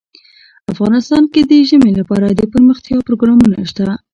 افغانستان 0.71 1.23
کې 1.33 1.41
د 1.49 1.51
ژمی 1.69 1.91
لپاره 1.99 2.25
دپرمختیا 2.41 2.97
پروګرامونه 3.07 3.57
شته. 3.69 3.85